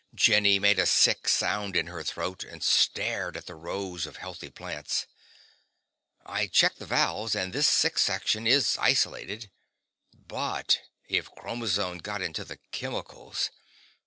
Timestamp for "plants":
4.49-5.05